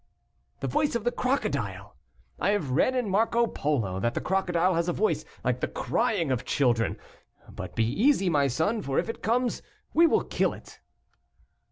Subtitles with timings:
[0.61, 1.95] "The voice of the crocodile!
[2.39, 6.31] I have read in Marco Polo, that the crocodile has a voice like the crying
[6.31, 6.97] of children;
[7.47, 9.61] but be easy, my son, for if it comes,
[9.93, 10.79] we will kill it."